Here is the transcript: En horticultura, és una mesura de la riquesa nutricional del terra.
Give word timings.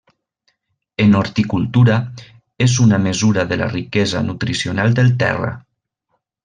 En 1.03 1.13
horticultura, 1.19 1.97
és 2.67 2.79
una 2.87 3.01
mesura 3.05 3.47
de 3.53 3.61
la 3.63 3.71
riquesa 3.77 4.27
nutricional 4.31 5.01
del 5.03 5.17
terra. 5.25 5.55